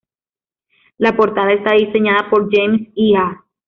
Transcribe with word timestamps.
La 0.97 1.15
portada 1.15 1.53
está 1.53 1.73
diseñada 1.75 2.27
por 2.31 2.49
James 2.51 2.87
Iha. 2.95 3.45